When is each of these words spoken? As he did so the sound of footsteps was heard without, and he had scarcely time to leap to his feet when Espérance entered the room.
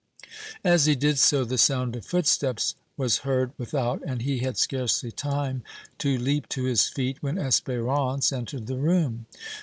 As 0.63 0.87
he 0.87 0.95
did 0.95 1.19
so 1.19 1.45
the 1.45 1.59
sound 1.59 1.95
of 1.95 2.03
footsteps 2.03 2.73
was 2.97 3.19
heard 3.19 3.51
without, 3.59 4.01
and 4.03 4.23
he 4.23 4.39
had 4.39 4.57
scarcely 4.57 5.11
time 5.11 5.61
to 5.99 6.17
leap 6.17 6.49
to 6.49 6.63
his 6.63 6.87
feet 6.87 7.21
when 7.21 7.35
Espérance 7.35 8.33
entered 8.33 8.65
the 8.65 8.79
room. 8.79 9.27